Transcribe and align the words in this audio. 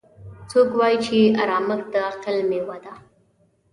څوک 0.49 0.69
وایي 0.79 0.97
چې 1.05 1.17
ارامښت 1.41 1.85
د 1.93 1.95
عقل 2.09 2.37
میوه 2.49 2.77
ده 2.83 2.93